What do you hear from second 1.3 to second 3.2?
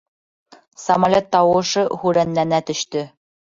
тауышы һүрәнләнә төштө.